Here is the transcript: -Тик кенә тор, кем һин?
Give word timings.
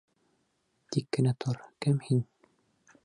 -Тик 0.95 1.05
кенә 1.17 1.35
тор, 1.45 1.61
кем 1.87 2.01
һин? 2.09 2.25